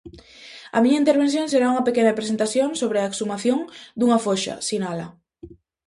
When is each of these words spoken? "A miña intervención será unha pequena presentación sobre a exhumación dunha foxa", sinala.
"A 0.77 0.77
miña 0.83 1.01
intervención 1.03 1.45
será 1.49 1.65
unha 1.73 1.87
pequena 1.87 2.17
presentación 2.19 2.69
sobre 2.81 2.97
a 2.99 3.07
exhumación 3.11 3.59
dunha 3.97 4.21
foxa", 4.25 4.55
sinala. 4.69 5.07